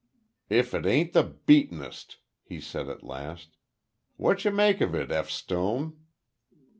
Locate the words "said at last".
2.59-3.55